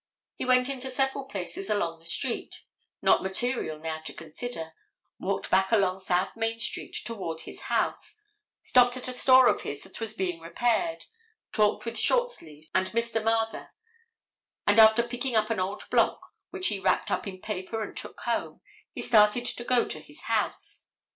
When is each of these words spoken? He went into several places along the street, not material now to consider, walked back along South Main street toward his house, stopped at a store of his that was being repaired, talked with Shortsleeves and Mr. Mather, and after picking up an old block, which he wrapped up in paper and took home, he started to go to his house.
He 0.33 0.45
went 0.45 0.67
into 0.67 0.89
several 0.89 1.25
places 1.25 1.69
along 1.69 1.99
the 1.99 2.07
street, 2.07 2.63
not 3.03 3.21
material 3.21 3.77
now 3.77 3.99
to 4.01 4.13
consider, 4.13 4.73
walked 5.19 5.51
back 5.51 5.71
along 5.71 5.99
South 5.99 6.35
Main 6.35 6.59
street 6.59 6.95
toward 7.05 7.41
his 7.41 7.61
house, 7.69 8.19
stopped 8.63 8.97
at 8.97 9.07
a 9.07 9.13
store 9.13 9.45
of 9.45 9.61
his 9.61 9.83
that 9.83 9.99
was 10.01 10.15
being 10.15 10.39
repaired, 10.39 11.05
talked 11.53 11.85
with 11.85 11.99
Shortsleeves 11.99 12.71
and 12.73 12.87
Mr. 12.93 13.23
Mather, 13.23 13.75
and 14.65 14.79
after 14.79 15.03
picking 15.03 15.35
up 15.35 15.51
an 15.51 15.59
old 15.59 15.87
block, 15.91 16.31
which 16.49 16.69
he 16.69 16.79
wrapped 16.79 17.11
up 17.11 17.27
in 17.27 17.39
paper 17.39 17.83
and 17.83 17.95
took 17.95 18.21
home, 18.21 18.61
he 18.91 19.03
started 19.03 19.45
to 19.45 19.63
go 19.63 19.87
to 19.87 19.99
his 19.99 20.21
house. 20.21 20.83